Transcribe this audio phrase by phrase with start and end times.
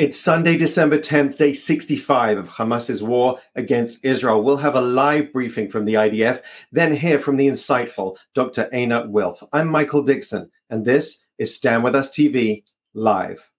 [0.00, 4.42] It's Sunday, December 10th, day 65 of Hamas's war against Israel.
[4.42, 6.40] We'll have a live briefing from the IDF,
[6.72, 8.70] then hear from the insightful Dr.
[8.72, 9.44] Einat Wilf.
[9.52, 13.50] I'm Michael Dixon, and this is Stand With Us TV live.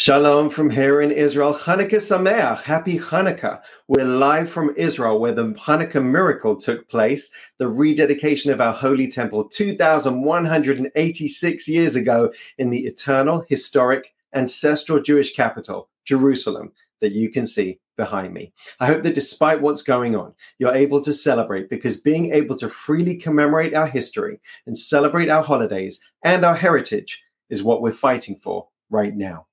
[0.00, 1.52] Shalom from here in Israel.
[1.52, 2.62] Hanukkah Sameach.
[2.62, 3.60] Happy Hanukkah.
[3.88, 9.10] We're live from Israel where the Hanukkah miracle took place, the rededication of our holy
[9.10, 16.70] temple 2,186 years ago in the eternal, historic, ancestral Jewish capital, Jerusalem,
[17.00, 18.52] that you can see behind me.
[18.78, 22.68] I hope that despite what's going on, you're able to celebrate because being able to
[22.68, 27.20] freely commemorate our history and celebrate our holidays and our heritage
[27.50, 29.47] is what we're fighting for right now.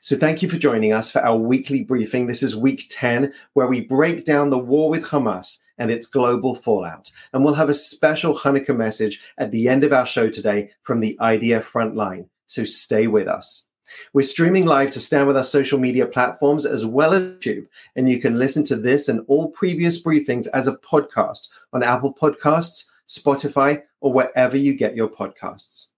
[0.00, 2.26] So, thank you for joining us for our weekly briefing.
[2.26, 6.54] This is week 10, where we break down the war with Hamas and its global
[6.54, 7.10] fallout.
[7.32, 11.00] And we'll have a special Hanukkah message at the end of our show today from
[11.00, 12.28] the IDF frontline.
[12.46, 13.64] So, stay with us.
[14.12, 17.66] We're streaming live to Stand With Us social media platforms as well as YouTube.
[17.94, 22.12] And you can listen to this and all previous briefings as a podcast on Apple
[22.12, 25.88] Podcasts, Spotify, or wherever you get your podcasts.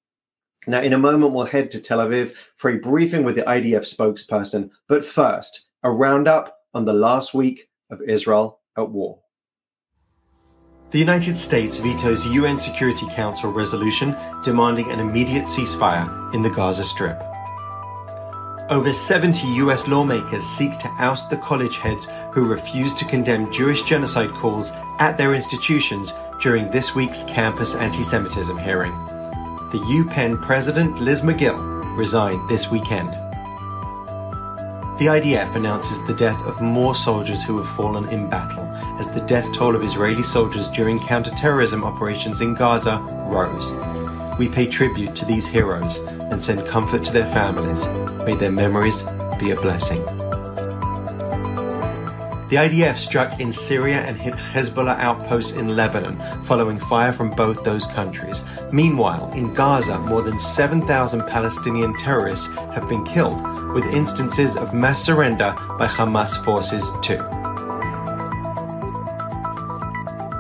[0.67, 3.87] Now, in a moment, we'll head to Tel Aviv for a briefing with the IDF
[3.87, 4.71] spokesperson.
[4.89, 9.21] But first, a roundup on the last week of Israel at war.
[10.91, 16.85] The United States vetoes UN Security Council resolution demanding an immediate ceasefire in the Gaza
[16.85, 17.23] Strip.
[18.71, 23.83] Over 70 US lawmakers seek to oust the college heads who refuse to condemn Jewish
[23.83, 28.93] genocide calls at their institutions during this week's campus anti Semitism hearing
[29.71, 31.59] the UPenn president Liz Magill,
[31.97, 33.11] resigned this weekend.
[34.99, 38.65] The IDF announces the death of more soldiers who have fallen in battle
[38.99, 42.99] as the death toll of Israeli soldiers during counterterrorism operations in Gaza
[43.29, 43.71] rose.
[44.39, 47.87] We pay tribute to these heroes and send comfort to their families.
[48.25, 49.05] May their memories
[49.39, 50.03] be a blessing.
[52.49, 57.63] The IDF struck in Syria and hit Hezbollah outposts in Lebanon, following fire from both
[57.63, 58.43] those countries.
[58.73, 63.43] Meanwhile, in Gaza, more than 7,000 Palestinian terrorists have been killed,
[63.75, 67.23] with instances of mass surrender by Hamas forces too.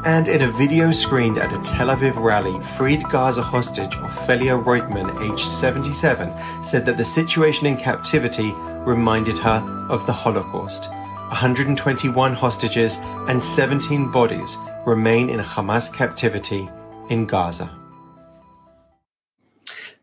[0.06, 5.10] And in a video screened at a Tel Aviv rally, freed Gaza hostage Ofelia Roitman,
[5.30, 6.32] aged 77,
[6.64, 8.54] said that the situation in captivity
[8.86, 10.88] reminded her of the Holocaust.
[11.28, 14.56] 121 hostages and 17 bodies
[14.86, 16.66] remain in Hamas captivity
[17.10, 17.70] in Gaza.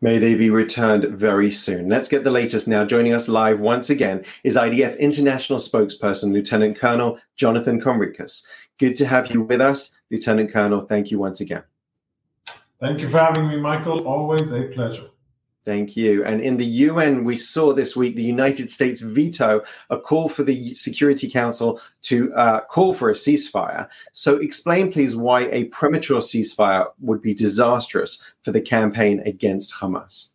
[0.00, 1.88] May they be returned very soon.
[1.88, 2.84] Let's get the latest now.
[2.84, 8.46] Joining us live once again is IDF International Spokesperson Lieutenant Colonel Jonathan Conricus.
[8.78, 10.82] Good to have you with us, Lieutenant Colonel.
[10.82, 11.62] Thank you once again.
[12.78, 14.06] Thank you for having me, Michael.
[14.06, 15.08] Always a pleasure.
[15.66, 16.24] Thank you.
[16.24, 20.44] And in the UN, we saw this week the United States veto a call for
[20.44, 23.88] the Security Council to uh, call for a ceasefire.
[24.12, 30.28] So, explain, please, why a premature ceasefire would be disastrous for the campaign against Hamas.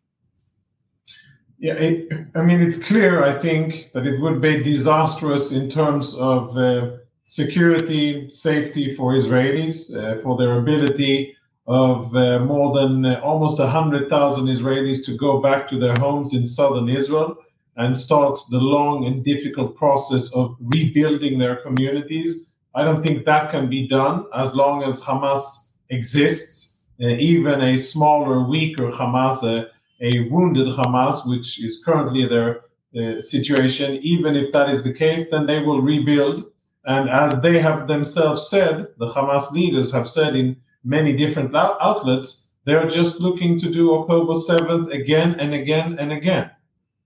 [1.60, 6.14] Yeah, it, I mean, it's clear, I think, that it would be disastrous in terms
[6.16, 11.38] of uh, security, safety for Israelis, uh, for their ability
[11.72, 16.46] of uh, more than uh, almost 100,000 Israelis to go back to their homes in
[16.46, 17.38] southern Israel
[17.78, 22.46] and start the long and difficult process of rebuilding their communities.
[22.76, 26.82] I don't think that can be done as long as Hamas exists.
[27.02, 29.70] Uh, even a smaller, weaker Hamas, a,
[30.02, 32.64] a wounded Hamas, which is currently their
[33.00, 36.44] uh, situation, even if that is the case, then they will rebuild.
[36.84, 42.48] And as they have themselves said, the Hamas leaders have said in many different outlets,
[42.66, 46.52] they're just looking to do October 7th again and again and again.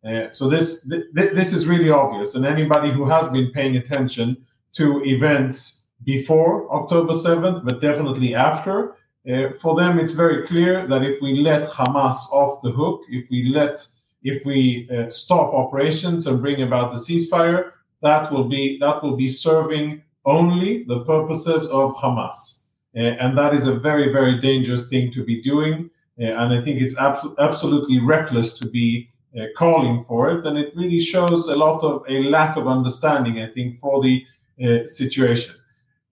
[0.06, 4.38] Uh, so this th- this is really obvious, and anybody who has been paying attention
[4.74, 8.98] to events before October 7th, but definitely after,
[9.28, 13.30] uh, for them it's very clear that if we let Hamas off the hook, if
[13.32, 13.86] we let
[14.24, 17.72] if we uh, stop operations and bring about the ceasefire,
[18.02, 22.65] that will be that will be serving only the purposes of Hamas.
[22.96, 25.90] Uh, and that is a very, very dangerous thing to be doing.
[26.20, 30.46] Uh, and I think it's abso- absolutely reckless to be uh, calling for it.
[30.46, 34.26] And it really shows a lot of a lack of understanding, I think, for the
[34.86, 35.56] situation.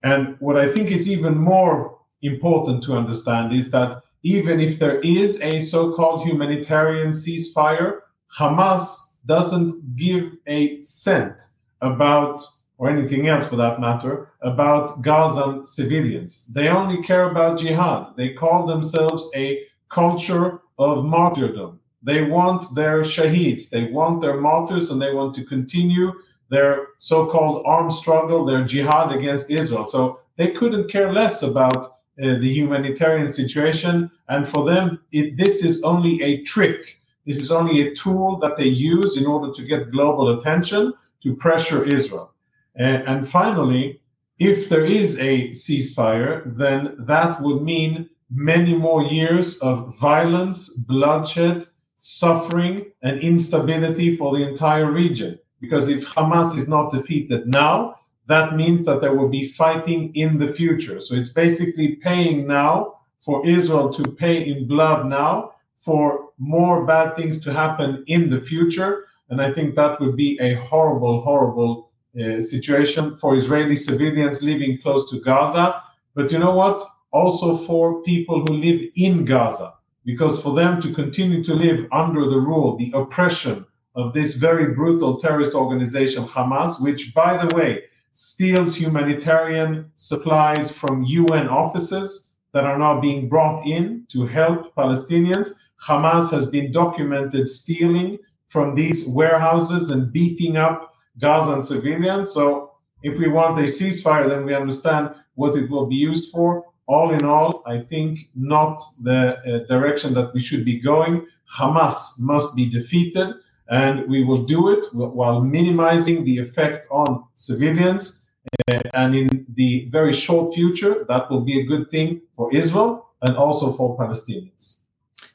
[0.02, 5.00] And what I think is even more important to understand is that even if there
[5.00, 8.00] is a so called humanitarian ceasefire,
[8.38, 11.42] Hamas doesn't give a cent
[11.80, 12.40] about,
[12.78, 16.46] or anything else for that matter, about Gazan civilians.
[16.48, 18.16] They only care about jihad.
[18.16, 21.80] They call themselves a culture of martyrdom.
[22.02, 26.12] They want their shaheeds, they want their martyrs, and they want to continue
[26.50, 29.86] their so called armed struggle, their jihad against Israel.
[29.86, 34.10] So they couldn't care less about uh, the humanitarian situation.
[34.28, 37.00] And for them, it, this is only a trick.
[37.26, 40.92] This is only a tool that they use in order to get global attention
[41.22, 42.33] to pressure Israel.
[42.76, 44.00] And finally,
[44.38, 51.64] if there is a ceasefire, then that would mean many more years of violence, bloodshed,
[51.96, 55.38] suffering, and instability for the entire region.
[55.60, 57.94] Because if Hamas is not defeated now,
[58.26, 61.00] that means that there will be fighting in the future.
[61.00, 67.14] So it's basically paying now for Israel to pay in blood now for more bad
[67.14, 69.04] things to happen in the future.
[69.28, 71.90] And I think that would be a horrible, horrible
[72.20, 75.82] uh, situation for Israeli civilians living close to Gaza.
[76.14, 76.86] But you know what?
[77.12, 79.74] Also for people who live in Gaza,
[80.04, 83.66] because for them to continue to live under the rule, the oppression
[83.96, 87.82] of this very brutal terrorist organization, Hamas, which, by the way,
[88.12, 95.50] steals humanitarian supplies from UN offices that are now being brought in to help Palestinians.
[95.84, 98.18] Hamas has been documented stealing
[98.48, 102.32] from these warehouses and beating up Gazan civilians.
[102.32, 102.72] So,
[103.02, 106.64] if we want a ceasefire, then we understand what it will be used for.
[106.86, 111.26] All in all, I think not the uh, direction that we should be going.
[111.58, 113.34] Hamas must be defeated
[113.68, 118.26] and we will do it while minimizing the effect on civilians.
[118.70, 123.06] Uh, and in the very short future, that will be a good thing for Israel
[123.22, 124.76] and also for Palestinians.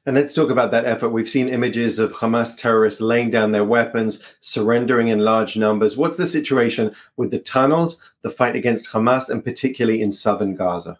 [0.09, 1.09] And let's talk about that effort.
[1.09, 5.97] We've seen images of Hamas terrorists laying down their weapons, surrendering in large numbers.
[5.97, 10.97] What's the situation with the tunnels, the fight against Hamas, and particularly in southern Gaza?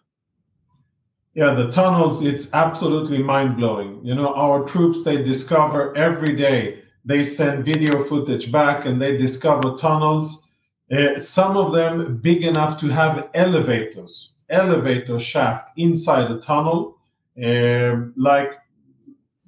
[1.34, 3.98] Yeah, the tunnels, it's absolutely mind blowing.
[4.04, 9.16] You know, our troops, they discover every day they send video footage back and they
[9.16, 10.52] discover tunnels,
[10.92, 16.96] uh, some of them big enough to have elevators, elevator shaft inside the tunnel,
[17.44, 18.59] uh, like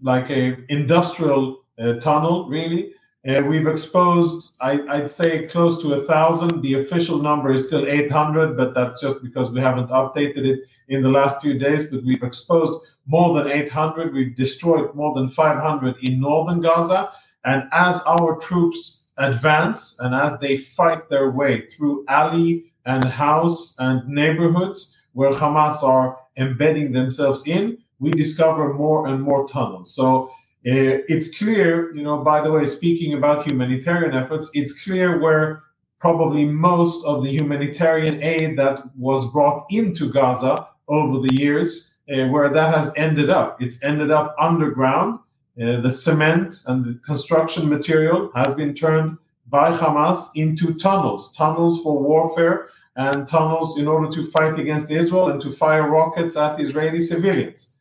[0.03, 2.93] like a industrial uh, tunnel, really.
[3.29, 6.61] Uh, we've exposed, I, would say, close to a thousand.
[6.61, 11.03] The official number is still 800, but that's just because we haven't updated it in
[11.03, 11.89] the last few days.
[11.89, 14.13] But we've exposed more than 800.
[14.13, 17.13] We've destroyed more than 500 in northern Gaza.
[17.45, 23.77] And as our troops advance and as they fight their way through alley and house
[23.79, 29.95] and neighborhoods where Hamas are embedding themselves in, we discover more and more tunnels.
[29.95, 30.25] So
[30.67, 35.63] uh, it's clear, you know, by the way, speaking about humanitarian efforts, it's clear where
[36.01, 42.27] probably most of the humanitarian aid that was brought into Gaza over the years, uh,
[42.27, 43.63] where that has ended up.
[43.63, 45.21] It's ended up underground
[45.63, 49.17] uh, the cement and the construction material has been turned
[49.49, 55.29] by Hamas into tunnels, tunnels for warfare and tunnels in order to fight against Israel
[55.29, 57.72] and to fire rockets at Israeli civilians.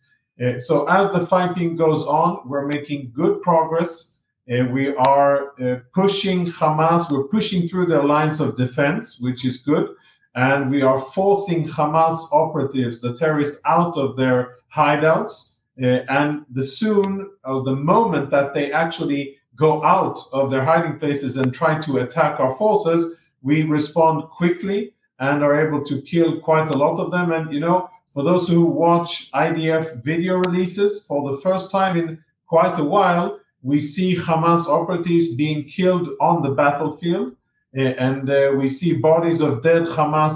[0.41, 4.15] Uh, so as the fighting goes on, we're making good progress.
[4.51, 9.57] Uh, we are uh, pushing Hamas, we're pushing through their lines of defense, which is
[9.57, 9.89] good.
[10.33, 16.63] And we are forcing Hamas operatives, the terrorists, out of their hideouts uh, and the
[16.63, 21.79] soon or the moment that they actually go out of their hiding places and try
[21.81, 26.99] to attack our forces, we respond quickly and are able to kill quite a lot
[26.99, 27.31] of them.
[27.31, 32.23] And, you know, for those who watch IDF video releases, for the first time in
[32.47, 37.35] quite a while, we see Hamas operatives being killed on the battlefield.
[37.77, 40.35] Uh, and uh, we see bodies of dead Hamas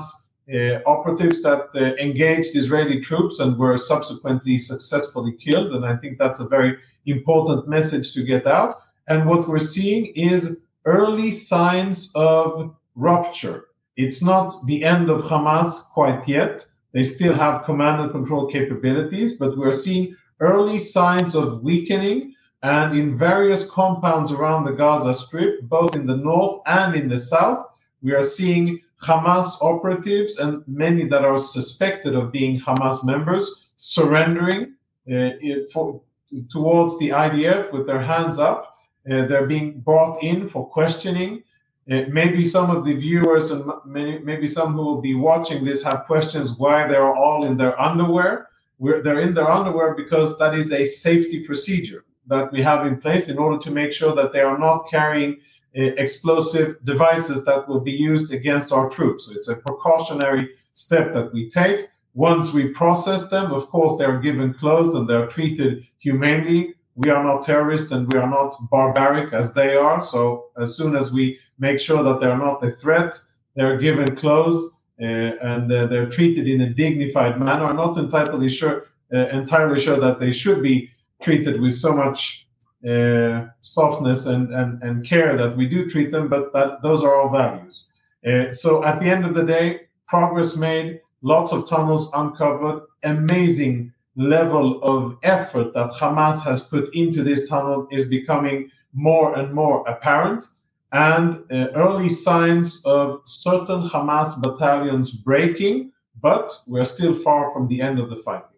[0.53, 5.73] uh, operatives that uh, engaged Israeli troops and were subsequently successfully killed.
[5.73, 8.75] And I think that's a very important message to get out.
[9.07, 13.65] And what we're seeing is early signs of rupture.
[13.97, 16.65] It's not the end of Hamas quite yet.
[16.95, 22.33] They still have command and control capabilities, but we're seeing early signs of weakening.
[22.63, 27.17] And in various compounds around the Gaza Strip, both in the north and in the
[27.17, 27.67] south,
[28.01, 34.75] we are seeing Hamas operatives and many that are suspected of being Hamas members surrendering
[35.13, 35.31] uh,
[35.73, 36.01] for,
[36.49, 38.77] towards the IDF with their hands up.
[39.11, 41.43] Uh, they're being brought in for questioning.
[41.89, 46.05] Uh, maybe some of the viewers and maybe, some who will be watching this have
[46.05, 48.47] questions why they're all in their underwear.
[48.79, 52.99] We're, they're in their underwear because that is a safety procedure that we have in
[52.99, 55.37] place in order to make sure that they are not carrying
[55.77, 59.25] uh, explosive devices that will be used against our troops.
[59.25, 61.87] So it's a precautionary step that we take.
[62.15, 66.74] Once we process them, of course, they're given clothes and they're treated humanely.
[66.95, 70.01] We are not terrorists and we are not barbaric as they are.
[70.01, 73.19] So as soon as we make sure that they're not a threat,
[73.55, 74.71] they're given clothes
[75.01, 77.65] uh, and uh, they're treated in a dignified manner.
[77.65, 80.89] I'm not entirely sure, uh, entirely sure that they should be
[81.21, 82.47] treated with so much
[82.87, 87.15] uh, softness and, and, and care that we do treat them, but that those are
[87.15, 87.89] all values.
[88.25, 93.91] Uh, so at the end of the day, progress made, lots of tunnels uncovered, amazing
[94.15, 99.87] level of effort that Hamas has put into this tunnel is becoming more and more
[99.87, 100.45] apparent,
[100.91, 105.91] and uh, early signs of certain Hamas battalions breaking,
[106.21, 108.49] but we're still far from the end of the fighting.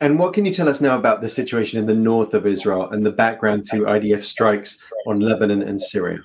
[0.00, 2.90] And what can you tell us now about the situation in the north of Israel
[2.90, 6.18] and the background to IDF strikes on Lebanon and Syria?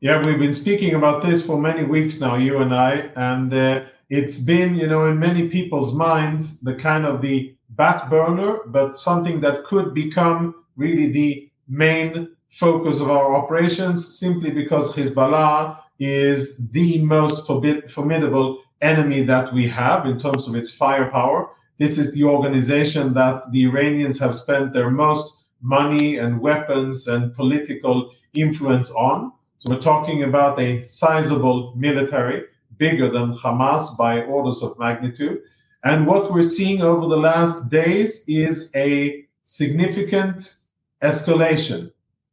[0.00, 3.84] Yeah, we've been speaking about this for many weeks now, you and I, and uh,
[4.10, 8.96] it's been, you know, in many people's minds, the kind of the back burner, but
[8.96, 16.68] something that could become really the main focus of our operations, simply because Hezbollah is
[16.70, 21.50] the most forbid- formidable enemy that we have in terms of its firepower.
[21.78, 27.34] This is the organization that the Iranians have spent their most money and weapons and
[27.34, 29.32] political influence on.
[29.58, 32.44] So we're talking about a sizable military,
[32.80, 35.42] bigger than Hamas by orders of magnitude.
[35.84, 40.56] And what we're seeing over the last days is a significant
[41.02, 41.92] escalation.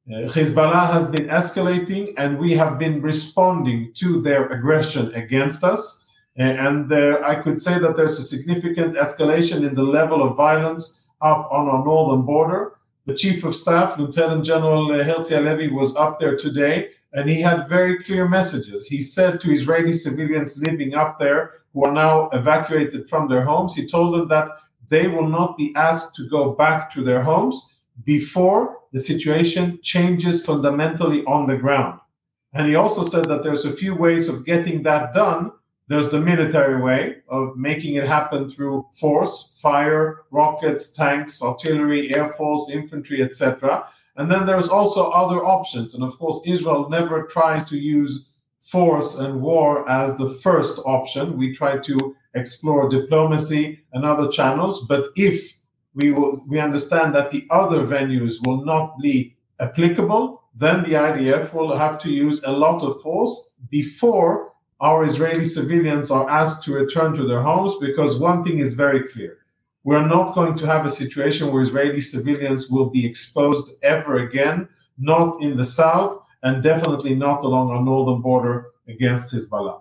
[0.10, 6.06] Uh, Hezbollah has been escalating, and we have been responding to their aggression against us.
[6.38, 11.06] And uh, I could say that there's a significant escalation in the level of violence
[11.22, 12.62] up on our northern border.
[13.06, 17.42] The Chief of Staff, Lieutenant General uh, Herzi Halevi, was up there today and he
[17.42, 18.88] had very clear messages.
[18.88, 23.76] He said to Israeli civilians living up there who are now evacuated from their homes,
[23.76, 24.50] he told them that
[24.90, 30.46] they will not be asked to go back to their homes before the situation changes
[30.46, 32.00] fundamentally on the ground.
[32.54, 35.52] And he also said that there's a few ways of getting that done.
[35.90, 42.30] There's the military way of making it happen through force, fire, rockets, tanks, artillery, air
[42.30, 43.88] force, infantry, etc.
[44.18, 45.94] And then there's also other options.
[45.94, 48.30] And of course, Israel never tries to use
[48.62, 51.38] force and war as the first option.
[51.38, 54.88] We try to explore diplomacy and other channels.
[54.88, 55.60] But if
[55.94, 61.54] we will, we understand that the other venues will not be applicable, then the IDF
[61.54, 66.74] will have to use a lot of force before our Israeli civilians are asked to
[66.74, 67.76] return to their homes.
[67.80, 69.38] Because one thing is very clear
[69.88, 74.68] we're not going to have a situation where Israeli civilians will be exposed ever again,
[74.98, 79.80] not in the south, and definitely not along our northern border against Hezbollah.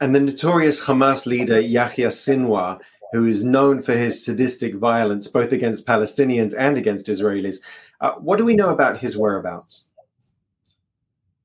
[0.00, 2.80] And the notorious Hamas leader Yahya Sinwar,
[3.12, 7.58] who is known for his sadistic violence both against Palestinians and against Israelis,
[8.00, 9.86] uh, what do we know about his whereabouts?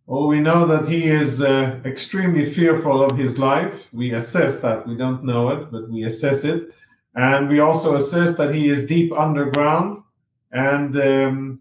[0.07, 3.93] Well, we know that he is uh, extremely fearful of his life.
[3.93, 4.87] We assess that.
[4.87, 6.73] We don't know it, but we assess it.
[7.15, 10.03] And we also assess that he is deep underground
[10.51, 11.59] and um,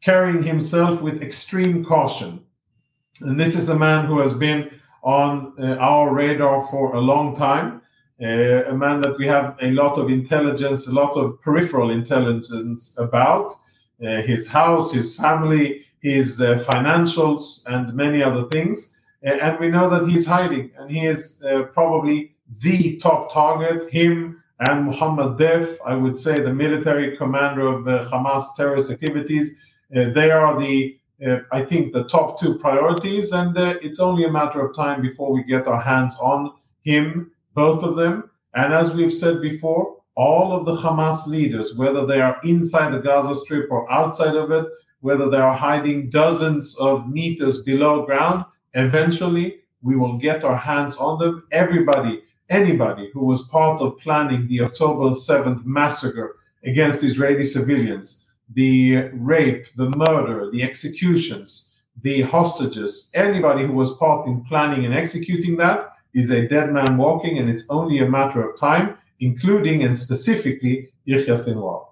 [0.00, 2.44] carrying himself with extreme caution.
[3.22, 4.70] And this is a man who has been
[5.02, 7.80] on uh, our radar for a long time,
[8.22, 12.96] uh, a man that we have a lot of intelligence, a lot of peripheral intelligence
[12.98, 13.52] about
[14.02, 18.94] uh, his house, his family, his uh, financials, and many other things.
[19.22, 24.42] and we know that he's hiding, and he is uh, probably the top target, him
[24.60, 29.58] and Mohammed Deif, I would say the military commander of the Hamas terrorist activities.
[29.94, 34.24] Uh, they are the, uh, I think, the top two priorities, and uh, it's only
[34.24, 38.30] a matter of time before we get our hands on him, both of them.
[38.54, 43.00] And as we've said before, all of the Hamas leaders, whether they are inside the
[43.00, 44.66] Gaza Strip or outside of it,
[45.00, 50.96] whether they are hiding dozens of meters below ground, eventually we will get our hands
[50.96, 51.46] on them.
[51.52, 59.08] Everybody anybody who was part of planning the October 7th massacre against Israeli civilians, the
[59.12, 65.56] rape, the murder, the executions, the hostages, anybody who was part in planning and executing
[65.56, 69.96] that is a dead man walking, and it's only a matter of time, including and
[69.96, 71.86] specifically Yahya Sinwar.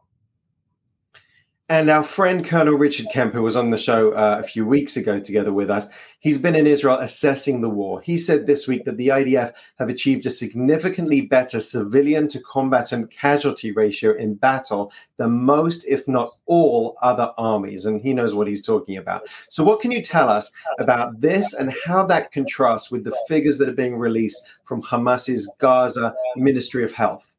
[1.70, 4.98] And our friend Colonel Richard Kemp, who was on the show uh, a few weeks
[4.98, 8.02] ago together with us, he's been in Israel assessing the war.
[8.02, 13.10] He said this week that the IDF have achieved a significantly better civilian to combatant
[13.10, 17.86] casualty ratio in battle than most, if not all, other armies.
[17.86, 19.26] And he knows what he's talking about.
[19.48, 23.56] So, what can you tell us about this and how that contrasts with the figures
[23.56, 27.33] that are being released from Hamas's Gaza Ministry of Health?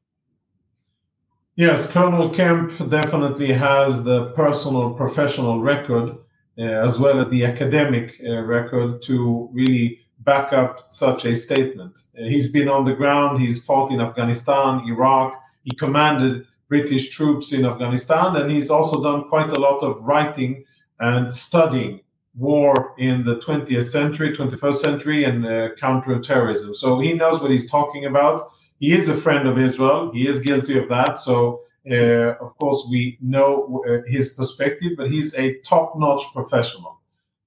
[1.57, 6.17] Yes, Colonel Kemp definitely has the personal, professional record
[6.57, 11.99] uh, as well as the academic uh, record to really back up such a statement.
[12.17, 17.53] Uh, he's been on the ground, he's fought in Afghanistan, Iraq, he commanded British troops
[17.53, 20.65] in Afghanistan, and he's also done quite a lot of writing
[20.99, 22.01] and studying
[22.37, 26.73] war in the 20th century, 21st century, and uh, counterterrorism.
[26.73, 30.11] So he knows what he's talking about he is a friend of Israel.
[30.11, 31.19] He is guilty of that.
[31.19, 36.99] So, uh, of course, we know uh, his perspective, but he's a top notch professional.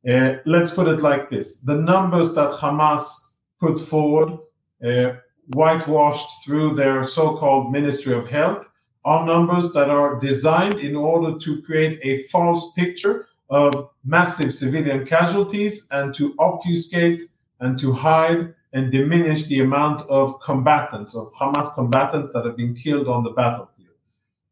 [0.08, 4.38] Uh, let's put it like this the numbers that Hamas put forward,
[4.86, 5.14] uh,
[5.54, 8.68] whitewashed through their so called Ministry of Health,
[9.04, 15.04] are numbers that are designed in order to create a false picture of massive civilian
[15.06, 17.22] casualties and to obfuscate
[17.60, 22.74] and to hide and diminish the amount of combatants, of Hamas combatants that have been
[22.74, 23.96] killed on the battlefield.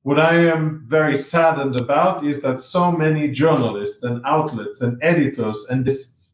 [0.02, 5.66] What I am very saddened about is that so many journalists and outlets and editors
[5.68, 5.88] and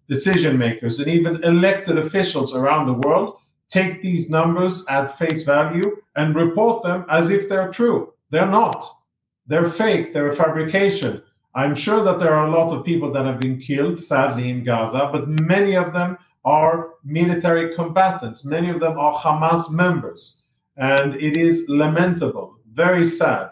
[0.08, 3.38] decision makers and even elected officials around the world
[3.70, 8.12] take these numbers at face value and report them as if they're true.
[8.28, 8.84] They're not.
[9.46, 10.12] They're fake.
[10.12, 11.22] They're a fabrication.
[11.54, 14.64] I'm sure that there are a lot of people that have been killed, sadly, in
[14.64, 18.44] Gaza, but many of them are military combatants.
[18.44, 20.42] Many of them are Hamas members.
[20.76, 23.50] And it is lamentable, very sad.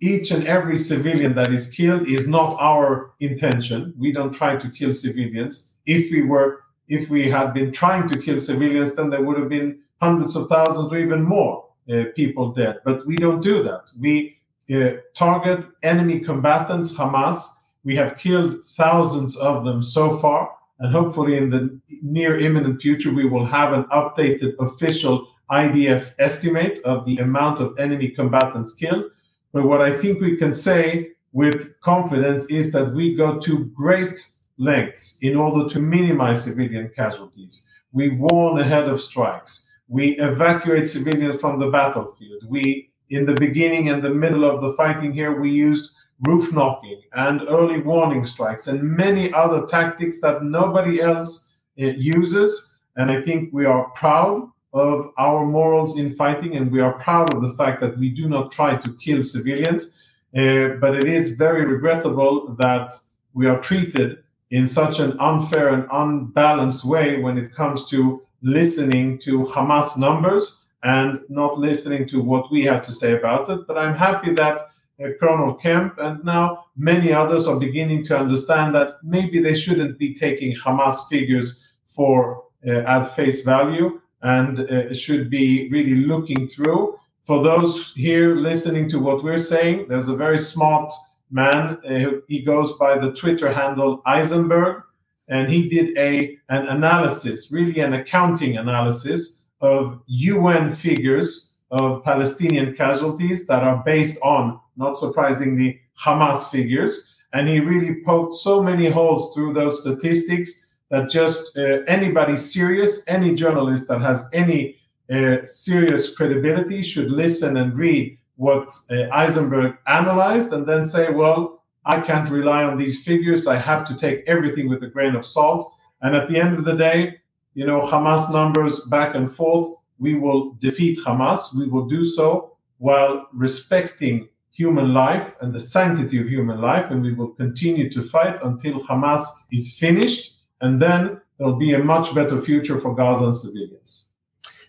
[0.00, 3.94] Each and every civilian that is killed is not our intention.
[3.96, 5.68] We don't try to kill civilians.
[5.86, 9.48] If we were, if we had been trying to kill civilians, then there would have
[9.48, 12.78] been hundreds of thousands or even more uh, people dead.
[12.84, 13.84] But we don't do that.
[14.00, 14.38] We
[14.74, 17.48] uh, target enemy combatants, Hamas.
[17.84, 20.50] We have killed thousands of them so far
[20.82, 26.80] and hopefully in the near imminent future, we will have an updated official IDF estimate
[26.84, 29.04] of the amount of enemy combatants killed.
[29.52, 34.28] But what I think we can say with confidence is that we go to great
[34.58, 37.64] lengths in order to minimize civilian casualties.
[37.92, 39.70] We warn ahead of strikes.
[39.86, 42.42] We evacuate civilians from the battlefield.
[42.48, 45.92] We, in the beginning and the middle of the fighting here, we used
[46.22, 52.76] roof knocking, and early warning strikes, and many other tactics that nobody else uh, uses.
[52.96, 57.34] And I think we are proud of our morals in fighting, and we are proud
[57.34, 59.98] of the fact that we do not try to kill civilians.
[60.36, 62.92] Uh, but it is very regrettable that
[63.34, 64.18] we are treated
[64.50, 70.64] in such an unfair and unbalanced way when it comes to listening to Hamas numbers
[70.82, 73.66] and not listening to what we have to say about it.
[73.66, 74.71] But I'm happy that
[75.20, 80.14] Colonel Kemp, and now many others are beginning to understand that maybe they shouldn't be
[80.14, 86.98] taking Hamas figures for uh, at face value and uh, should be really looking through.
[87.24, 90.92] For those here listening to what we're saying, there's a very smart
[91.30, 91.78] man.
[91.88, 94.82] Uh, he goes by the Twitter handle Eisenberg,
[95.28, 102.74] and he did a an analysis, really an accounting analysis of UN figures of Palestinian
[102.74, 107.14] casualties that are based on not surprisingly, Hamas figures.
[107.32, 113.02] And he really poked so many holes through those statistics that just uh, anybody serious,
[113.08, 114.76] any journalist that has any
[115.10, 121.62] uh, serious credibility should listen and read what uh, Eisenberg analyzed and then say, well,
[121.84, 123.46] I can't rely on these figures.
[123.46, 125.72] I have to take everything with a grain of salt.
[126.02, 127.20] And at the end of the day,
[127.54, 129.76] you know, Hamas numbers back and forth.
[130.02, 131.54] We will defeat Hamas.
[131.56, 137.02] We will do so while respecting human life and the sanctity of human life, and
[137.02, 142.12] we will continue to fight until Hamas is finished, and then there'll be a much
[142.16, 144.06] better future for Gaza and civilians.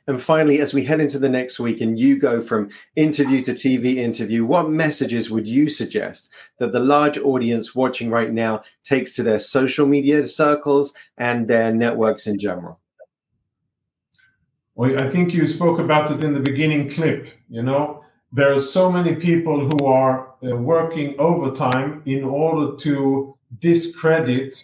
[0.06, 3.54] And finally, as we head into the next week and you go from interview to
[3.54, 9.14] TV interview, what messages would you suggest that the large audience watching right now takes
[9.14, 12.80] to their social media circles and their networks in general?
[14.76, 17.28] Well, I think you spoke about it in the beginning clip.
[17.48, 23.38] You know, there are so many people who are uh, working overtime in order to
[23.60, 24.64] discredit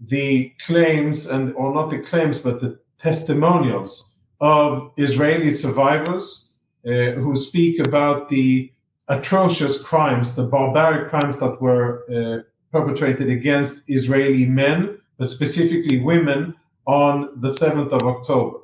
[0.00, 6.48] the claims and or not the claims but the testimonials of Israeli survivors
[6.86, 8.70] uh, who speak about the
[9.08, 16.54] atrocious crimes, the barbaric crimes that were uh, perpetrated against Israeli men, but specifically women,
[16.86, 18.58] on the 7th of October.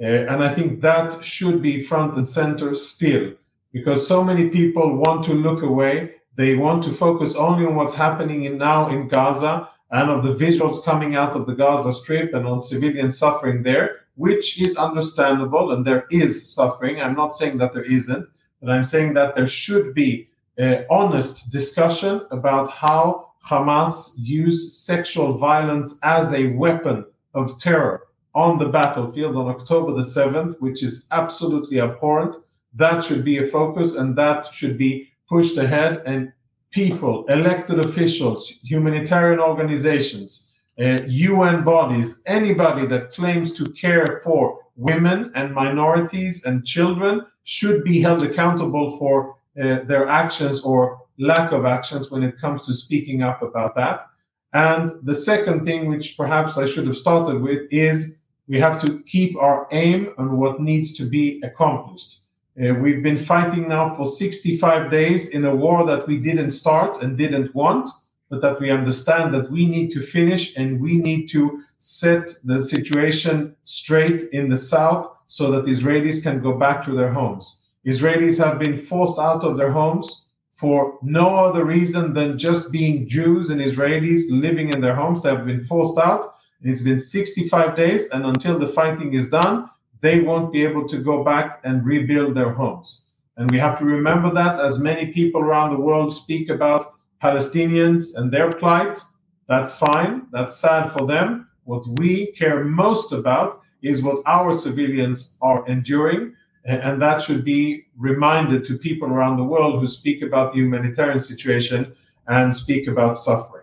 [0.00, 3.32] Uh, and I think that should be front and center still,
[3.72, 6.14] because so many people want to look away.
[6.36, 10.34] They want to focus only on what's happening in now in Gaza and of the
[10.34, 15.72] visuals coming out of the Gaza Strip and on civilian suffering there, which is understandable,
[15.72, 17.00] and there is suffering.
[17.00, 18.28] I'm not saying that there isn't,
[18.60, 25.38] but I'm saying that there should be an honest discussion about how Hamas used sexual
[25.38, 28.07] violence as a weapon of terror
[28.38, 32.36] on the battlefield on October the 7th, which is absolutely abhorrent.
[32.72, 36.02] That should be a focus and that should be pushed ahead.
[36.06, 36.32] And
[36.70, 45.32] people, elected officials, humanitarian organizations, uh, UN bodies, anybody that claims to care for women
[45.34, 51.64] and minorities and children should be held accountable for uh, their actions or lack of
[51.64, 54.06] actions when it comes to speaking up about that.
[54.52, 58.17] And the second thing, which perhaps I should have started with, is
[58.48, 62.20] we have to keep our aim on what needs to be accomplished.
[62.60, 67.02] Uh, we've been fighting now for 65 days in a war that we didn't start
[67.02, 67.88] and didn't want,
[68.30, 72.60] but that we understand that we need to finish and we need to set the
[72.60, 77.62] situation straight in the south so that Israelis can go back to their homes.
[77.86, 83.08] Israelis have been forced out of their homes for no other reason than just being
[83.08, 85.22] Jews and Israelis living in their homes.
[85.22, 86.34] They have been forced out.
[86.62, 90.98] It's been 65 days, and until the fighting is done, they won't be able to
[90.98, 93.04] go back and rebuild their homes.
[93.36, 98.16] And we have to remember that as many people around the world speak about Palestinians
[98.16, 99.00] and their plight.
[99.46, 100.26] That's fine.
[100.32, 101.48] That's sad for them.
[101.64, 106.34] What we care most about is what our civilians are enduring
[106.68, 111.18] and that should be reminded to people around the world who speak about the humanitarian
[111.18, 111.94] situation
[112.26, 113.57] and speak about suffering.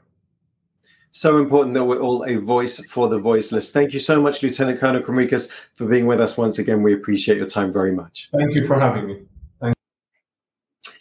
[1.15, 3.71] So important that we're all a voice for the voiceless.
[3.71, 6.83] Thank you so much, Lieutenant Colonel Conricus, for being with us once again.
[6.83, 8.27] We appreciate your time very much.
[8.35, 9.21] Thank you for having me.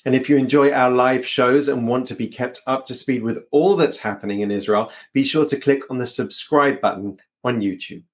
[0.04, 3.24] And if you enjoy our live shows and want to be kept up to speed
[3.24, 7.60] with all that's happening in Israel, be sure to click on the subscribe button on
[7.60, 8.04] YouTube.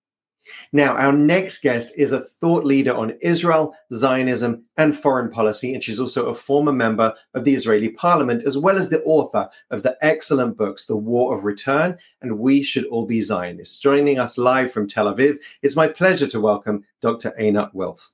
[0.73, 5.83] Now, our next guest is a thought leader on Israel, Zionism, and foreign policy, and
[5.83, 9.83] she's also a former member of the Israeli parliament, as well as the author of
[9.83, 13.79] the excellent books, The War of Return and We Should All Be Zionists.
[13.81, 17.33] Joining us live from Tel Aviv, it's my pleasure to welcome Dr.
[17.39, 18.13] Einat Wilf.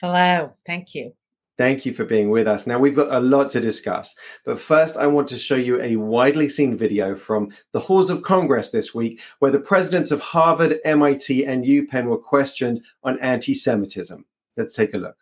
[0.00, 1.12] Hello, thank you.
[1.62, 2.66] Thank you for being with us.
[2.66, 5.94] Now, we've got a lot to discuss, but first, I want to show you a
[5.94, 10.80] widely seen video from the halls of Congress this week where the presidents of Harvard,
[10.84, 14.24] MIT, and UPenn were questioned on anti Semitism.
[14.56, 15.14] Let's take a look.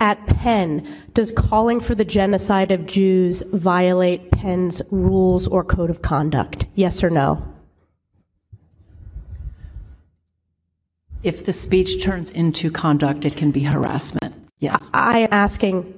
[0.00, 6.00] At Penn, does calling for the genocide of Jews violate Penn's rules or code of
[6.00, 6.64] conduct?
[6.76, 7.46] Yes or no?
[11.22, 14.41] If the speech turns into conduct, it can be harassment.
[14.62, 14.90] Yes.
[14.94, 15.92] I am asking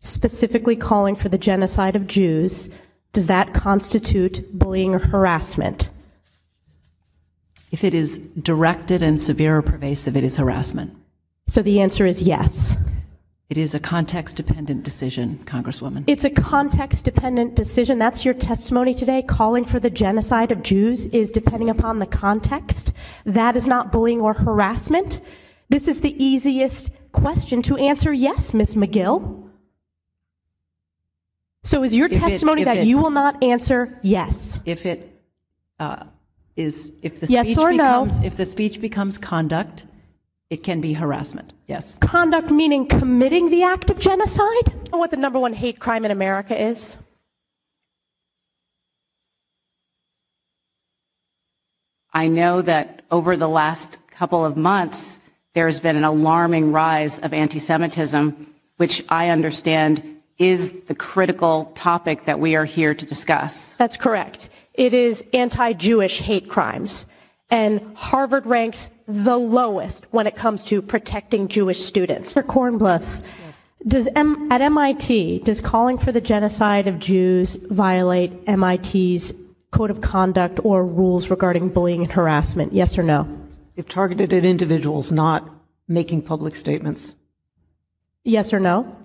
[0.00, 2.68] specifically calling for the genocide of Jews.
[3.12, 5.88] Does that constitute bullying or harassment?
[7.72, 10.94] If it is directed and severe or pervasive, it is harassment.
[11.46, 12.76] So the answer is yes.
[13.48, 16.04] It is a context dependent decision, Congresswoman.
[16.06, 17.98] It's a context dependent decision.
[17.98, 19.22] That's your testimony today.
[19.22, 22.92] Calling for the genocide of Jews is depending upon the context.
[23.24, 25.22] That is not bullying or harassment.
[25.70, 29.48] This is the easiest question to answer yes, Miss Magill.
[31.62, 34.60] So is your if testimony it, that it, you will not answer yes?
[34.64, 35.20] If it
[35.78, 36.04] uh,
[36.56, 38.26] is, if the yes speech or becomes, no?
[38.26, 39.84] if the speech becomes conduct,
[40.48, 41.52] it can be harassment.
[41.66, 41.98] Yes.
[41.98, 44.72] Conduct meaning committing the act of genocide.
[44.84, 46.96] You know what the number one hate crime in America is?
[52.12, 55.20] I know that over the last couple of months,
[55.52, 61.66] there has been an alarming rise of anti Semitism, which I understand is the critical
[61.74, 63.74] topic that we are here to discuss.
[63.74, 64.48] That's correct.
[64.74, 67.04] It is anti Jewish hate crimes.
[67.50, 72.32] And Harvard ranks the lowest when it comes to protecting Jewish students.
[72.34, 72.44] Mr.
[72.44, 73.66] Kornbluth, yes.
[73.88, 79.32] does M- at MIT, does calling for the genocide of Jews violate MIT's
[79.72, 82.72] code of conduct or rules regarding bullying and harassment?
[82.72, 83.39] Yes or no?
[83.76, 85.48] If targeted at individuals, not
[85.88, 87.14] making public statements?
[88.24, 88.96] Yes or no?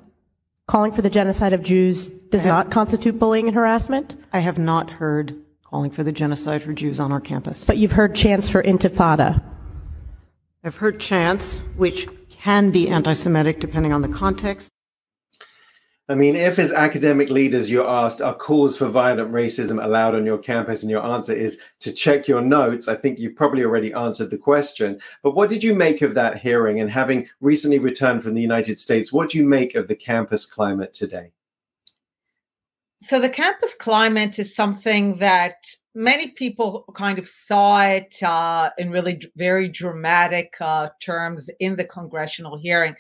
[0.68, 4.16] Calling for the genocide of Jews does not constitute bullying and harassment?
[4.34, 7.66] I have not heard calling for the genocide for Jews on our campus.
[7.66, 9.44] But you've heard chants for intifada.
[10.64, 14.72] I've heard chants which can be anti Semitic depending on the context.
[16.08, 20.24] I mean, if as academic leaders you're asked, are calls for violent racism allowed on
[20.24, 20.84] your campus?
[20.84, 24.38] And your answer is to check your notes, I think you've probably already answered the
[24.38, 25.00] question.
[25.24, 26.80] But what did you make of that hearing?
[26.80, 30.46] And having recently returned from the United States, what do you make of the campus
[30.46, 31.32] climate today?
[33.02, 35.56] So, the campus climate is something that
[35.96, 41.86] many people kind of saw it uh, in really very dramatic uh, terms in the
[41.86, 42.96] congressional hearing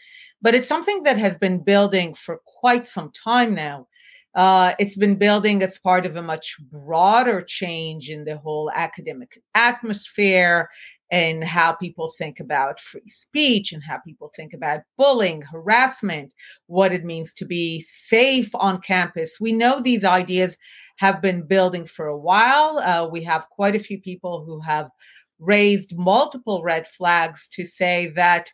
[0.45, 3.87] but it's something that has been building for quite some time now.
[4.35, 9.41] Uh, it's been building as part of a much broader change in the whole academic
[9.55, 10.69] atmosphere
[11.09, 16.31] and how people think about free speech and how people think about bullying, harassment,
[16.67, 19.37] what it means to be safe on campus.
[19.39, 20.57] We know these ideas
[20.97, 22.77] have been building for a while.
[22.77, 24.91] Uh, we have quite a few people who have
[25.39, 28.51] raised multiple red flags to say that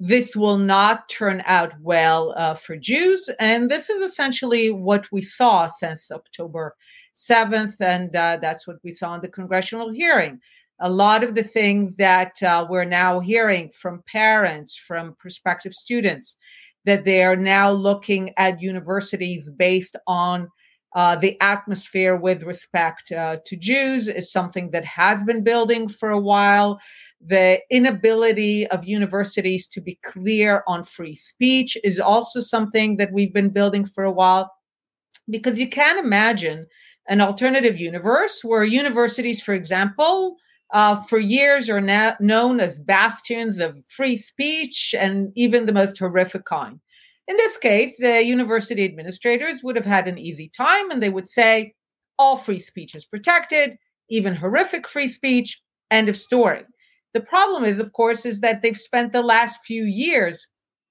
[0.00, 3.28] this will not turn out well uh, for Jews.
[3.40, 6.76] And this is essentially what we saw since October
[7.16, 7.74] 7th.
[7.80, 10.40] And uh, that's what we saw in the congressional hearing.
[10.80, 16.36] A lot of the things that uh, we're now hearing from parents, from prospective students,
[16.84, 20.48] that they are now looking at universities based on
[20.94, 26.10] uh, the atmosphere with respect uh, to Jews is something that has been building for
[26.10, 26.80] a while.
[27.24, 33.34] The inability of universities to be clear on free speech is also something that we've
[33.34, 34.50] been building for a while.
[35.28, 36.66] Because you can imagine
[37.08, 40.36] an alternative universe where universities, for example,
[40.72, 45.98] uh, for years are now known as bastions of free speech and even the most
[45.98, 46.80] horrific kind.
[47.28, 51.28] In this case, the university administrators would have had an easy time and they would
[51.28, 51.74] say,
[52.18, 53.76] all free speech is protected,
[54.08, 55.60] even horrific free speech,
[55.90, 56.64] end of story.
[57.12, 60.46] The problem is, of course, is that they've spent the last few years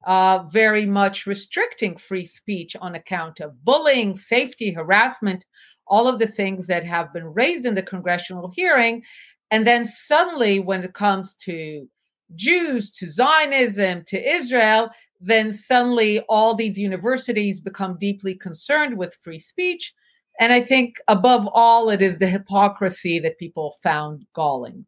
[0.05, 5.43] uh, very much restricting free speech on account of bullying, safety, harassment,
[5.87, 9.01] all of the things that have been raised in the congressional hearing.
[9.49, 11.87] And then suddenly, when it comes to
[12.35, 19.39] Jews, to Zionism, to Israel, then suddenly all these universities become deeply concerned with free
[19.39, 19.93] speech.
[20.39, 24.85] And I think above all, it is the hypocrisy that people found galling.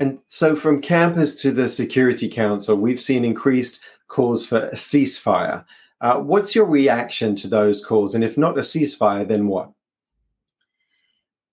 [0.00, 5.64] And so, from campus to the Security Council, we've seen increased calls for a ceasefire.
[6.00, 8.14] Uh, what's your reaction to those calls?
[8.14, 9.70] And if not a ceasefire, then what?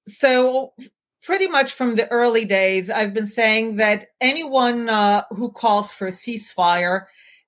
[0.08, 0.74] So,
[1.24, 6.08] pretty much from the early days, I've been saying that anyone uh, who calls for
[6.08, 7.06] a ceasefire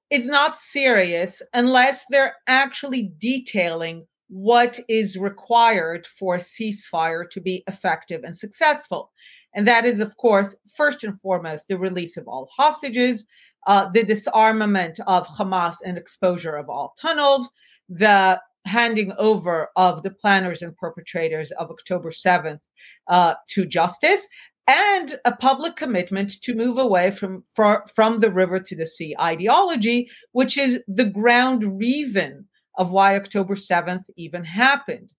[0.09, 7.63] is not serious unless they're actually detailing what is required for a ceasefire to be
[7.67, 9.11] effective and successful.
[9.55, 13.25] And that is, of course, first and foremost, the release of all hostages,
[13.65, 17.49] uh, the disarmament of Hamas and exposure of all tunnels,
[17.89, 22.59] the handing over of the planners and perpetrators of October 7th
[23.07, 24.27] uh, to justice
[24.67, 30.09] and a public commitment to move away from, from, the river to the sea ideology,
[30.31, 35.09] which is the ground reason of why October 7th even happened.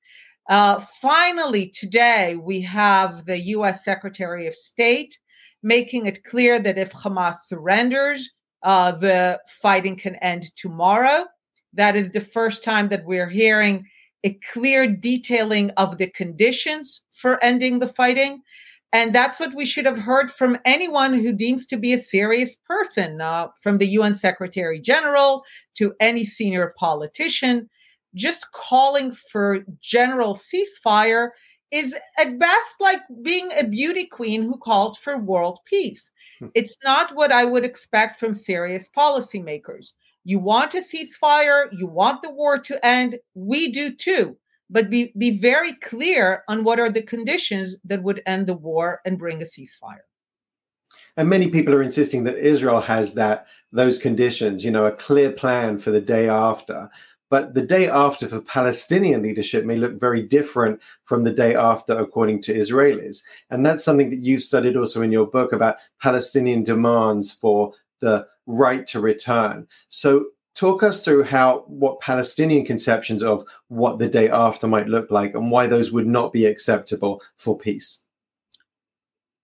[0.49, 5.19] Uh, finally, today, we have the US Secretary of State
[5.63, 8.31] making it clear that if Hamas surrenders,
[8.63, 11.27] uh, the fighting can end tomorrow.
[11.73, 13.87] That is the first time that we're hearing
[14.25, 18.43] a clear detailing of the conditions for ending the fighting.
[18.93, 22.57] And that's what we should have heard from anyone who deems to be a serious
[22.67, 25.45] person, uh, from the UN Secretary General
[25.77, 27.71] to any senior politician.
[28.15, 31.31] Just calling for general ceasefire
[31.71, 36.11] is at best like being a beauty queen who calls for world peace.
[36.41, 36.49] Hmm.
[36.55, 39.93] It's not what I would expect from serious policymakers.
[40.25, 43.19] You want a ceasefire, you want the war to end.
[43.35, 44.37] We do too.
[44.69, 49.01] But be, be very clear on what are the conditions that would end the war
[49.05, 50.05] and bring a ceasefire.
[51.17, 55.31] And many people are insisting that Israel has that those conditions, you know, a clear
[55.31, 56.91] plan for the day after.
[57.31, 61.97] But the day after for Palestinian leadership may look very different from the day after,
[61.97, 63.23] according to Israelis.
[63.51, 68.27] And that's something that you've studied also in your book about Palestinian demands for the
[68.51, 69.67] right to return.
[69.89, 75.11] So, talk us through how what Palestinian conceptions of what the day after might look
[75.11, 78.03] like and why those would not be acceptable for peace.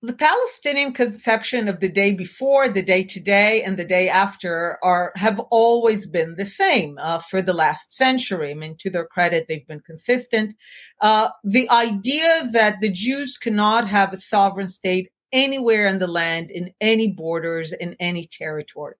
[0.03, 5.11] The Palestinian conception of the day before, the day today, and the day after are
[5.17, 8.51] have always been the same uh, for the last century.
[8.51, 10.55] I mean, to their credit, they've been consistent.
[11.01, 16.51] Uh, the idea that the Jews cannot have a sovereign state anywhere in the land,
[16.51, 18.95] in any borders, in any territory.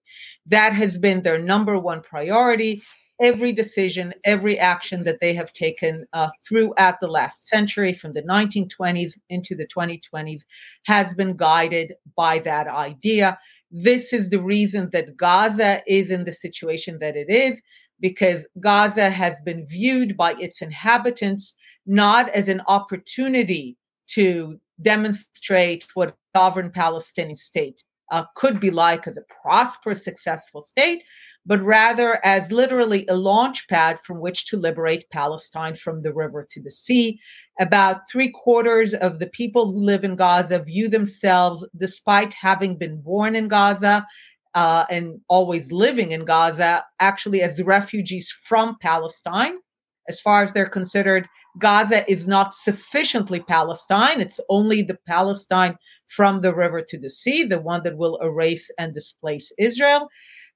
[0.45, 2.81] That has been their number one priority.
[3.19, 8.21] every decision, every action that they have taken uh, throughout the last century, from the
[8.21, 10.41] 1920s into the 2020s,
[10.83, 13.37] has been guided by that idea.
[13.71, 17.61] This is the reason that Gaza is in the situation that it is,
[17.99, 21.53] because Gaza has been viewed by its inhabitants
[21.87, 29.05] not as an opportunity to demonstrate what a sovereign Palestinian state uh, could be like
[29.07, 31.03] as a prosperous, successful state,
[31.45, 36.47] but rather as literally a launch pad from which to liberate Palestine from the river
[36.49, 37.19] to the sea.
[37.59, 43.01] About three quarters of the people who live in Gaza view themselves, despite having been
[43.01, 44.05] born in Gaza
[44.55, 49.57] uh, and always living in Gaza, actually as the refugees from Palestine
[50.07, 51.27] as far as they're considered,
[51.59, 54.21] Gaza is not sufficiently Palestine.
[54.21, 58.69] It's only the Palestine from the river to the sea, the one that will erase
[58.77, 60.07] and displace Israel.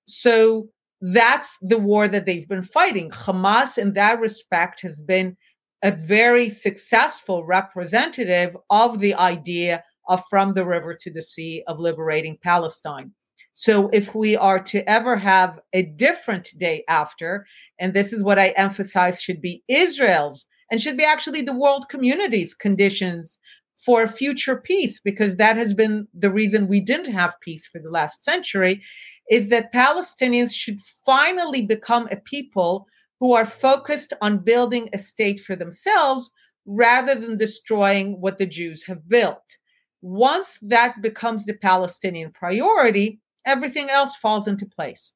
[0.07, 0.67] So
[1.01, 3.09] that's the war that they've been fighting.
[3.09, 5.35] Hamas, in that respect, has been
[5.83, 11.79] a very successful representative of the idea of from the river to the sea of
[11.79, 13.11] liberating Palestine.
[13.53, 17.45] So if we are to ever have a different day after,
[17.79, 21.89] and this is what I emphasize should be Israel's and should be actually the world
[21.89, 23.37] community's conditions
[23.85, 27.89] for future peace, because that has been the reason we didn't have peace for the
[27.89, 28.81] last century,
[29.29, 32.87] is that Palestinians should finally become a people
[33.19, 36.31] who are focused on building a state for themselves
[36.65, 39.57] rather than destroying what the Jews have built.
[40.01, 45.11] Once that becomes the Palestinian priority, everything else falls into place.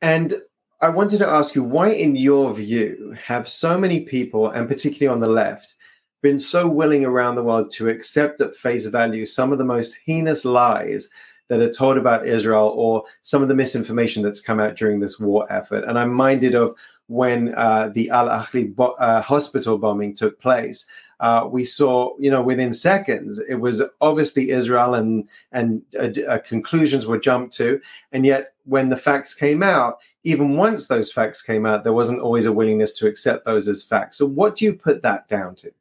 [0.00, 0.34] And
[0.80, 5.12] I wanted to ask you why, in your view, have so many people, and particularly
[5.12, 5.74] on the left,
[6.22, 9.96] been so willing around the world to accept at face value some of the most
[10.04, 11.08] heinous lies
[11.48, 15.18] that are told about Israel or some of the misinformation that's come out during this
[15.18, 15.84] war effort?
[15.84, 16.74] And I'm minded of
[17.08, 20.86] when uh, the Al Ahli bo- uh, hospital bombing took place
[21.20, 26.38] uh, we saw, you know, within seconds, it was obviously Israel, and and uh, uh,
[26.38, 27.80] conclusions were jumped to.
[28.12, 32.20] And yet, when the facts came out, even once those facts came out, there wasn't
[32.20, 34.18] always a willingness to accept those as facts.
[34.18, 35.72] So, what do you put that down to?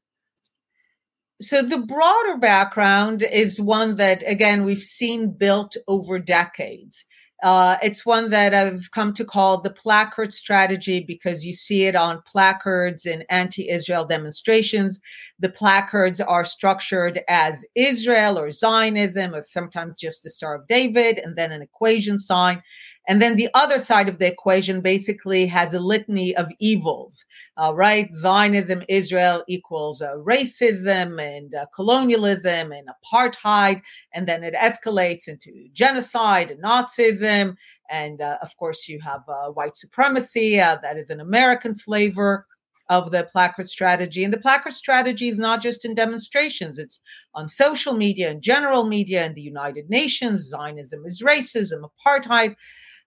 [1.40, 7.06] So, the broader background is one that, again, we've seen built over decades.
[7.44, 11.96] Uh, it's one that I've come to call the placard strategy because you see it
[11.96, 15.00] on placards in anti Israel demonstrations.
[15.40, 21.20] The placards are structured as Israel or Zionism, or sometimes just the Star of David,
[21.20, 22.64] and then an equation sign.
[23.08, 27.24] And then the other side of the equation basically has a litany of evils,
[27.56, 28.14] uh, right?
[28.14, 33.82] Zionism, Israel equals uh, racism and uh, colonialism and apartheid.
[34.14, 37.56] And then it escalates into genocide and Nazism.
[37.90, 42.46] And uh, of course, you have uh, white supremacy, uh, that is an American flavor
[42.90, 44.24] of the placard strategy.
[44.24, 47.00] And the placard strategy is not just in demonstrations, it's
[47.34, 50.50] on social media and general media and the United Nations.
[50.50, 52.56] Zionism is racism, apartheid.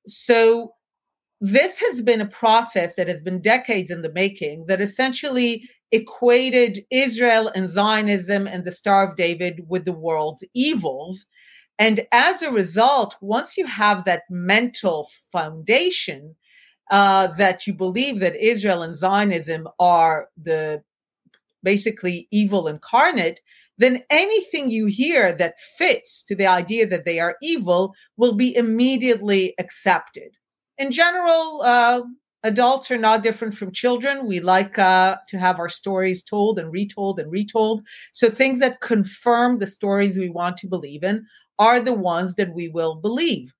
[0.06, 0.74] So
[1.40, 6.84] this has been a process that has been decades in the making that essentially equated
[6.90, 11.26] Israel and Zionism and the Star of David with the world's evils.
[11.78, 16.36] And as a result, once you have that mental foundation
[16.90, 20.82] uh, that you believe that Israel and Zionism are the
[21.62, 23.40] basically evil incarnate,
[23.80, 28.54] then anything you hear that fits to the idea that they are evil will be
[28.54, 30.36] immediately accepted.
[30.76, 32.02] In general, uh,
[32.42, 34.26] adults are not different from children.
[34.26, 37.80] We like uh, to have our stories told and retold and retold.
[38.12, 41.24] So things that confirm the stories we want to believe in
[41.58, 43.50] are the ones that we will believe.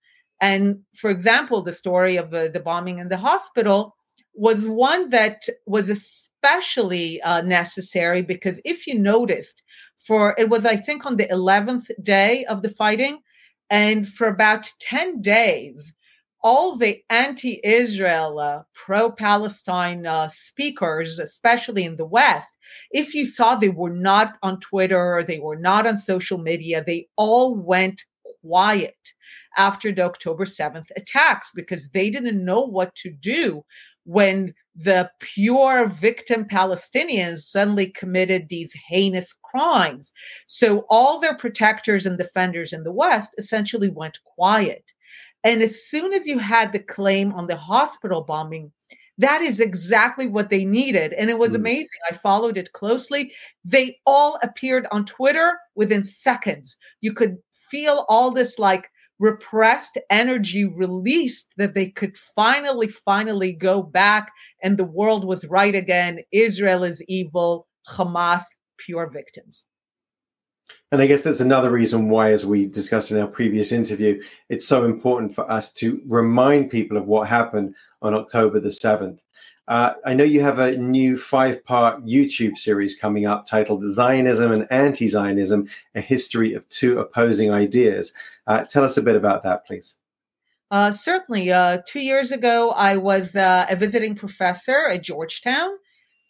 [0.42, 3.96] And for example, the story of uh, the bombing in the hospital
[4.34, 9.62] was one that was especially uh, necessary because if you noticed,
[10.06, 13.20] for it was, I think, on the 11th day of the fighting.
[13.68, 15.92] And for about 10 days,
[16.42, 22.56] all the anti Israel, uh, pro Palestine uh, speakers, especially in the West,
[22.90, 27.06] if you saw they were not on Twitter, they were not on social media, they
[27.16, 28.04] all went
[28.40, 28.96] quiet
[29.56, 33.64] after the October 7th attacks because they didn't know what to do
[34.04, 40.12] when the pure victim Palestinians suddenly committed these heinous crimes.
[40.46, 44.84] So all their protectors and defenders in the West essentially went quiet.
[45.44, 48.72] And as soon as you had the claim on the hospital bombing,
[49.18, 51.12] that is exactly what they needed.
[51.12, 51.56] And it was mm.
[51.56, 51.88] amazing.
[52.10, 53.32] I followed it closely.
[53.64, 56.76] They all appeared on Twitter within seconds.
[57.02, 57.36] You could
[57.70, 64.76] feel all this like repressed energy released that they could finally, finally go back and
[64.78, 66.20] the world was right again.
[66.32, 68.42] Israel is evil, Hamas,
[68.78, 69.66] pure victims.
[70.92, 74.66] And I guess that's another reason why, as we discussed in our previous interview, it's
[74.66, 79.18] so important for us to remind people of what happened on October the 7th.
[79.70, 84.50] Uh, I know you have a new five part YouTube series coming up titled Zionism
[84.50, 88.12] and Anti Zionism A History of Two Opposing Ideas.
[88.48, 89.94] Uh, tell us a bit about that, please.
[90.72, 91.52] Uh, certainly.
[91.52, 95.70] Uh, two years ago, I was uh, a visiting professor at Georgetown.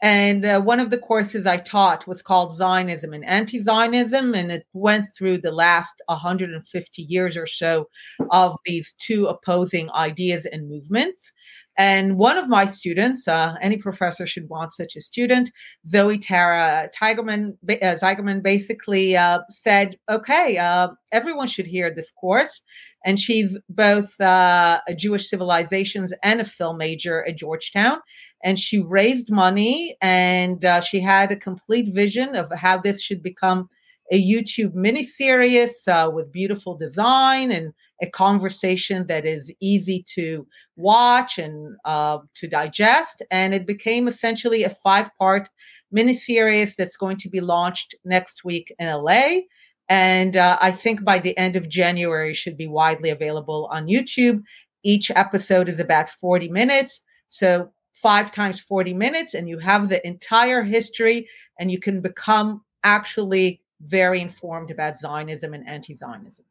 [0.02, 4.50] And uh, one of the courses I taught was called Zionism and Anti Zionism, and
[4.50, 7.88] it went through the last 150 years or so
[8.30, 11.32] of these two opposing ideas and movements.
[11.78, 15.50] And one of my students, uh, any professor should want such a student,
[15.86, 22.60] Zoe Tara Tigerman, uh, Zeigerman, basically uh, said, okay, uh, everyone should hear this course.
[23.04, 27.98] And she's both uh, a Jewish civilizations and a film major at Georgetown.
[28.44, 33.22] And she raised money and uh, she had a complete vision of how this should
[33.22, 33.68] become
[34.10, 40.46] a YouTube miniseries uh, with beautiful design and a conversation that is easy to
[40.76, 43.22] watch and uh, to digest.
[43.30, 45.48] And it became essentially a five part
[45.94, 49.40] miniseries that's going to be launched next week in LA.
[49.88, 54.42] And uh, I think by the end of January should be widely available on YouTube.
[54.82, 57.02] Each episode is about 40 minutes.
[57.28, 62.62] So five times 40 minutes, and you have the entire history, and you can become
[62.82, 66.44] actually very informed about Zionism and anti Zionism.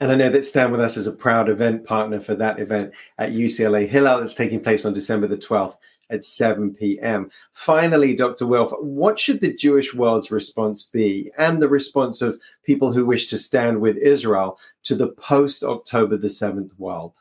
[0.00, 2.92] And I know that Stand With Us is a proud event partner for that event
[3.18, 5.76] at UCLA Hillel that's taking place on December the 12th
[6.08, 7.30] at 7 p.m.
[7.52, 8.46] Finally, Dr.
[8.46, 13.26] Wilf, what should the Jewish world's response be and the response of people who wish
[13.28, 17.14] to stand with Israel to the post October the 7th world?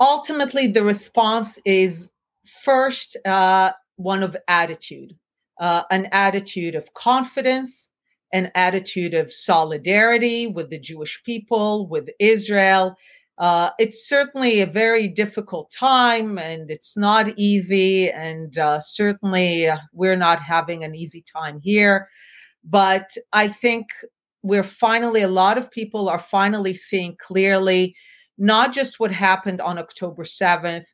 [0.00, 2.10] Ultimately, the response is
[2.44, 5.16] first uh, one of attitude,
[5.60, 7.88] uh, an attitude of confidence,
[8.32, 12.96] an attitude of solidarity with the Jewish people, with Israel.
[13.38, 18.10] Uh, it's certainly a very difficult time and it's not easy.
[18.10, 22.08] And uh, certainly uh, we're not having an easy time here.
[22.64, 23.86] But I think
[24.42, 27.94] we're finally, a lot of people are finally seeing clearly
[28.38, 30.86] not just what happened on October 7th,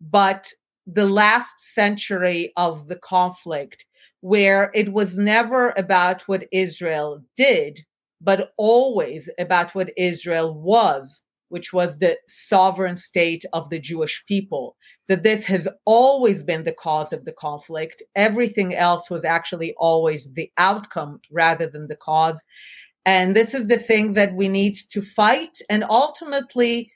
[0.00, 0.52] but
[0.86, 3.84] the last century of the conflict
[4.20, 7.80] where it was never about what Israel did,
[8.20, 14.76] but always about what Israel was, which was the sovereign state of the Jewish people.
[15.08, 18.02] That this has always been the cause of the conflict.
[18.14, 22.40] Everything else was actually always the outcome rather than the cause.
[23.04, 25.58] And this is the thing that we need to fight.
[25.68, 26.92] And ultimately,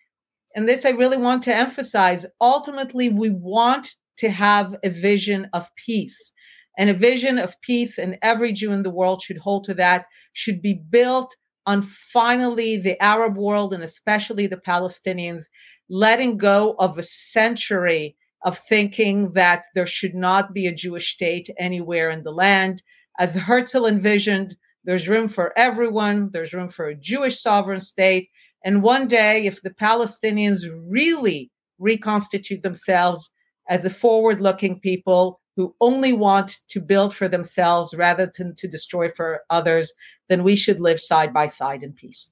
[0.57, 5.69] and this I really want to emphasize ultimately, we want to have a vision of
[5.77, 6.33] peace
[6.79, 10.07] and a vision of peace, and every Jew in the world should hold to that,
[10.33, 11.35] should be built
[11.65, 15.45] on finally the Arab world and especially the Palestinians
[15.89, 21.51] letting go of a century of thinking that there should not be a Jewish state
[21.59, 22.83] anywhere in the land.
[23.19, 24.55] As Herzl envisioned,
[24.85, 28.29] there's room for everyone, there's room for a Jewish sovereign state.
[28.65, 33.31] And one day, if the Palestinians really reconstitute themselves
[33.69, 38.69] as a forward looking people, who only want to build for themselves rather than to
[38.69, 39.93] destroy for others,
[40.29, 42.31] then we should live side by side in peace.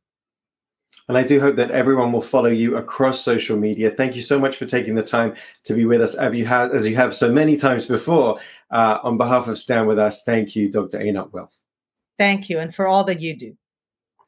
[1.08, 3.90] And I do hope that everyone will follow you across social media.
[3.90, 6.72] Thank you so much for taking the time to be with us, as you have,
[6.72, 8.38] as you have so many times before.
[8.70, 10.98] Uh, on behalf of Stand With Us, thank you, Dr.
[10.98, 11.50] Einat Wilf.
[12.18, 13.56] Thank you, and for all that you do.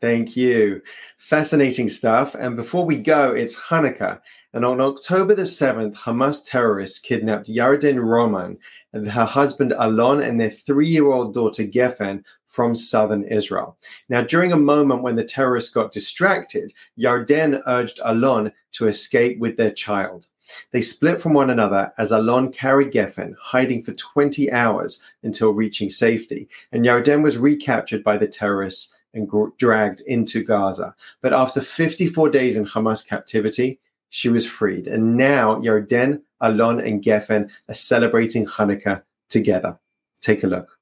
[0.00, 0.82] Thank you.
[1.18, 2.34] Fascinating stuff.
[2.34, 4.20] And before we go, it's Hanukkah.
[4.52, 8.58] And on October the 7th, Hamas terrorists kidnapped Yarden Roman
[8.92, 13.76] and her husband Alon and their three year old daughter Geffen from southern Israel.
[14.08, 19.58] Now, during a moment when the terrorists got distracted, Yarden urged Alon to escape with
[19.58, 20.26] their child.
[20.70, 25.90] They split from one another as Alon carried Geffen, hiding for 20 hours until reaching
[25.90, 30.95] safety, and Yarden was recaptured by the terrorists and dragged into Gaza.
[31.21, 33.79] But after 54 days in Hamas captivity,
[34.09, 34.87] she was freed.
[34.87, 39.79] And now Yarden, Alon, and Geffen are celebrating Hanukkah together.
[40.21, 40.77] Take a look.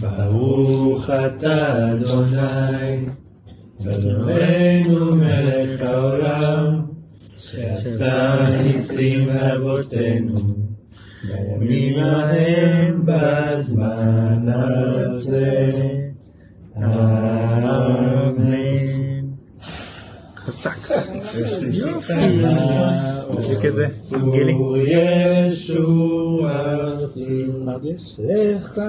[0.00, 3.06] ברוך אתה אדוני,
[3.90, 6.82] אדוננו מלך העולם,
[7.38, 10.34] שעשה ניסים לאבותינו,
[11.24, 15.93] בימים ההם בזמן הזה.
[16.77, 18.55] אמן.
[20.37, 20.91] חזק.
[21.71, 22.13] יופי.
[23.31, 23.87] תדליק את זה,
[24.31, 24.55] גילי.
[25.51, 26.65] ישועתי
[27.65, 28.79] פרדסך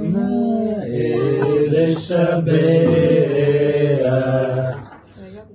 [0.00, 0.84] נאה
[1.70, 2.50] לשבח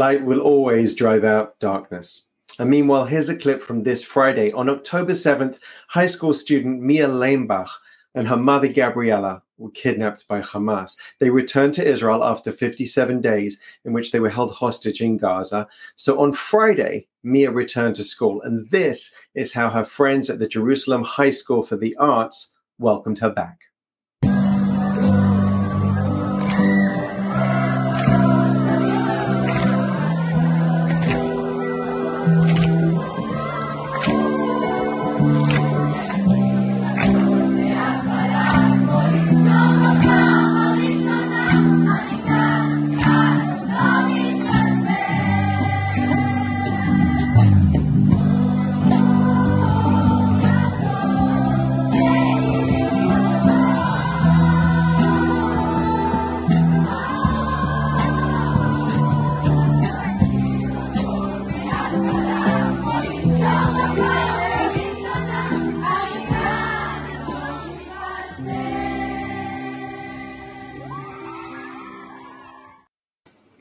[0.00, 2.22] Light will always drive out darkness.
[2.58, 4.50] And meanwhile, here's a clip from this Friday.
[4.52, 7.68] On October 7th, high school student Mia Leimberg
[8.14, 10.96] and her mother Gabriella were kidnapped by Hamas.
[11.18, 15.68] They returned to Israel after 57 days in which they were held hostage in Gaza.
[15.96, 18.40] So on Friday, Mia returned to school.
[18.40, 23.18] And this is how her friends at the Jerusalem High School for the Arts welcomed
[23.18, 23.69] her back.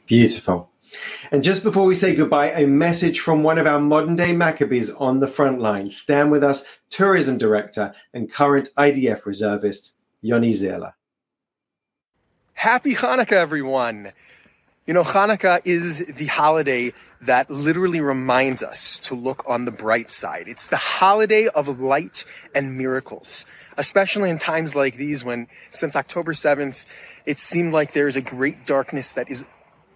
[0.09, 0.71] Beautiful.
[1.31, 4.89] And just before we say goodbye, a message from one of our modern day Maccabees
[4.95, 5.91] on the front line.
[5.91, 10.93] Stand with us, tourism director and current IDF reservist, Yoni Zela.
[12.53, 14.11] Happy Hanukkah, everyone.
[14.87, 16.91] You know, Hanukkah is the holiday
[17.21, 20.47] that literally reminds us to look on the bright side.
[20.47, 23.45] It's the holiday of light and miracles,
[23.77, 26.87] especially in times like these when, since October 7th,
[27.27, 29.45] it seemed like there is a great darkness that is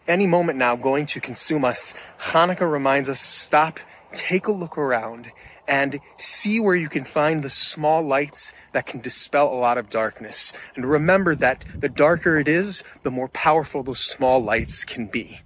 [0.07, 1.93] any moment now going to consume us.
[2.19, 3.79] Hanukkah reminds us stop,
[4.13, 5.31] take a look around,
[5.67, 9.89] and see where you can find the small lights that can dispel a lot of
[9.89, 10.51] darkness.
[10.75, 15.41] And remember that the darker it is, the more powerful those small lights can be.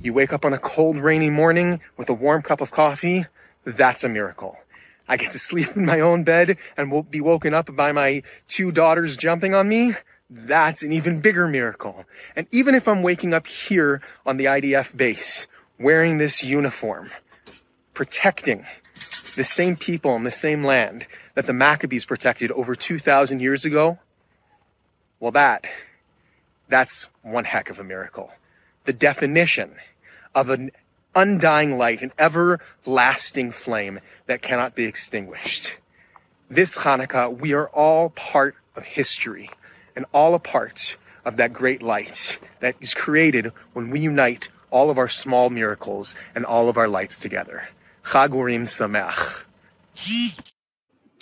[0.00, 3.26] You wake up on a cold, rainy morning with a warm cup of coffee,
[3.64, 4.58] that's a miracle.
[5.08, 8.22] I get to sleep in my own bed and won't be woken up by my
[8.48, 9.92] two daughters jumping on me.
[10.34, 12.06] That's an even bigger miracle.
[12.34, 15.46] And even if I'm waking up here on the IDF base,
[15.78, 17.10] wearing this uniform,
[17.92, 18.64] protecting
[19.36, 23.98] the same people in the same land that the Maccabees protected over 2,000 years ago,
[25.20, 25.66] well, that,
[26.66, 28.32] that's one heck of a miracle.
[28.86, 29.74] The definition
[30.34, 30.70] of an
[31.14, 35.76] undying light, an everlasting flame that cannot be extinguished.
[36.48, 39.50] This Hanukkah, we are all part of history
[39.94, 44.90] and all a part of that great light that is created when we unite all
[44.90, 47.68] of our small miracles and all of our lights together.
[48.04, 49.44] Chag Urim Sameach.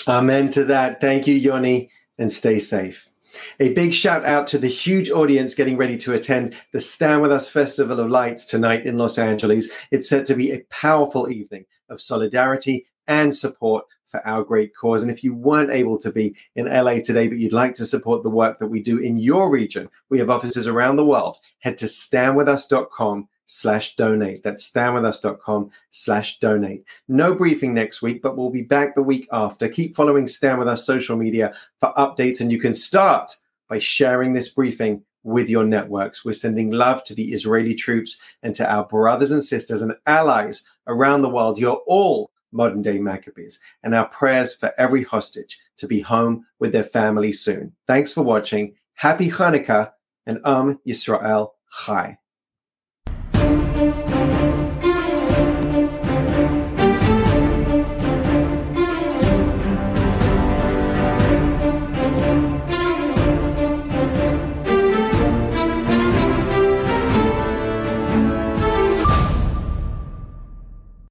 [0.08, 1.00] Amen to that.
[1.00, 3.10] Thank you, Yoni, and stay safe.
[3.58, 7.30] A big shout out to the huge audience getting ready to attend the Stand With
[7.30, 9.70] Us Festival of Lights tonight in Los Angeles.
[9.90, 15.02] It's set to be a powerful evening of solidarity and support for our great cause.
[15.02, 18.22] And if you weren't able to be in LA today, but you'd like to support
[18.22, 21.38] the work that we do in your region, we have offices around the world.
[21.60, 24.44] Head to standwithus.com slash donate.
[24.44, 26.84] That's standwithus.com slash donate.
[27.08, 29.68] No briefing next week, but we'll be back the week after.
[29.68, 33.34] Keep following Stand With Us social media for updates, and you can start
[33.68, 36.24] by sharing this briefing with your networks.
[36.24, 40.64] We're sending love to the Israeli troops and to our brothers and sisters and allies
[40.86, 41.58] around the world.
[41.58, 46.72] You're all modern day Maccabees, and our prayers for every hostage to be home with
[46.72, 47.72] their family soon.
[47.86, 48.74] Thanks for watching.
[48.94, 49.92] Happy Hanukkah
[50.26, 51.50] and Am Yisrael
[51.84, 52.19] Chai.